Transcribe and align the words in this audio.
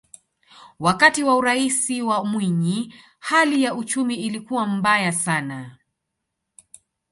wakati 0.79 1.23
wa 1.23 1.35
uraisi 1.35 2.01
wa 2.01 2.25
mwinyi 2.25 2.93
hali 3.19 3.63
ya 3.63 3.75
uchumi 3.75 4.15
ilikuwa 4.15 4.67
mbaya 4.67 5.11
sana 5.11 5.77